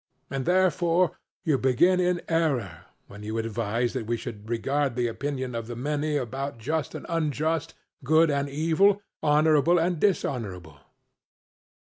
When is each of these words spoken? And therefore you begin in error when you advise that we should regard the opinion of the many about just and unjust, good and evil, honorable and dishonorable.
And 0.31 0.47
therefore 0.47 1.15
you 1.43 1.59
begin 1.59 1.99
in 1.99 2.23
error 2.27 2.85
when 3.05 3.21
you 3.21 3.37
advise 3.37 3.93
that 3.93 4.07
we 4.07 4.17
should 4.17 4.49
regard 4.49 4.95
the 4.95 5.05
opinion 5.05 5.53
of 5.53 5.67
the 5.67 5.75
many 5.75 6.17
about 6.17 6.57
just 6.57 6.95
and 6.95 7.05
unjust, 7.07 7.75
good 8.03 8.31
and 8.31 8.49
evil, 8.49 9.03
honorable 9.21 9.77
and 9.77 9.99
dishonorable. 9.99 10.79